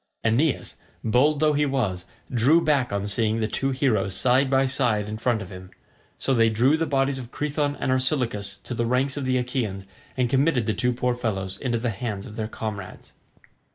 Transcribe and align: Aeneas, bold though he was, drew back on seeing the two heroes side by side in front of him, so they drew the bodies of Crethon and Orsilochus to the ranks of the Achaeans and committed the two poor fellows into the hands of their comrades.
Aeneas, 0.23 0.77
bold 1.03 1.39
though 1.39 1.53
he 1.53 1.67
was, 1.67 2.07
drew 2.33 2.59
back 2.59 2.91
on 2.91 3.05
seeing 3.05 3.39
the 3.39 3.47
two 3.47 3.69
heroes 3.69 4.15
side 4.15 4.49
by 4.49 4.65
side 4.65 5.07
in 5.07 5.19
front 5.19 5.43
of 5.43 5.51
him, 5.51 5.69
so 6.17 6.33
they 6.33 6.49
drew 6.49 6.75
the 6.75 6.87
bodies 6.87 7.19
of 7.19 7.29
Crethon 7.31 7.77
and 7.79 7.91
Orsilochus 7.91 8.57
to 8.63 8.73
the 8.73 8.87
ranks 8.87 9.15
of 9.15 9.25
the 9.25 9.37
Achaeans 9.37 9.85
and 10.17 10.27
committed 10.27 10.65
the 10.65 10.73
two 10.73 10.91
poor 10.91 11.13
fellows 11.13 11.59
into 11.59 11.77
the 11.77 11.91
hands 11.91 12.25
of 12.25 12.35
their 12.35 12.47
comrades. 12.47 13.13